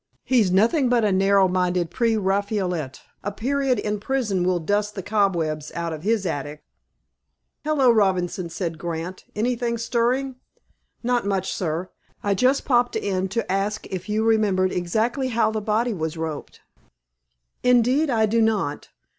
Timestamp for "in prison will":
3.77-4.57